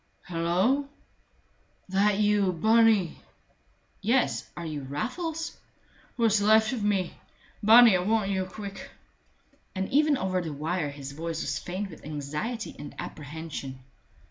"Hulloa!" 0.23 0.89
"That 1.89 2.17
you, 2.17 2.53
Bunny?" 2.53 3.19
"Yes 4.01 4.49
are 4.57 4.65
you 4.65 4.81
Raffles?" 4.81 5.55
"What's 6.15 6.41
left 6.41 6.73
of 6.73 6.83
me! 6.83 7.13
Bunny, 7.61 7.95
I 7.95 7.99
want 7.99 8.31
you 8.31 8.45
quick." 8.45 8.89
And 9.75 9.87
even 9.89 10.17
over 10.17 10.41
the 10.41 10.53
wire 10.53 10.89
his 10.89 11.11
voice 11.11 11.43
was 11.43 11.59
faint 11.59 11.91
with 11.91 12.03
anxiety 12.03 12.75
and 12.79 12.95
apprehension. 12.97 13.77